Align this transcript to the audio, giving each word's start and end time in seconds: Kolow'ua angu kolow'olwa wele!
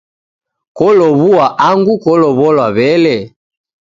Kolow'ua 0.77 1.45
angu 1.67 1.93
kolow'olwa 2.03 2.67
wele! 2.75 3.15